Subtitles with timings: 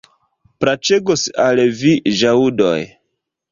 [0.63, 1.93] Plaĉegos al vi
[2.23, 2.75] ĵaŭdoj.